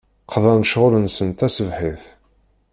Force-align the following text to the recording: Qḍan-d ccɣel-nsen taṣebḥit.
Qḍan-d 0.33 0.65
ccɣel-nsen 0.69 1.29
taṣebḥit. 1.31 2.03